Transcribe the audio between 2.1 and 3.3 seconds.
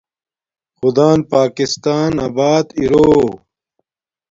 ابات اِرو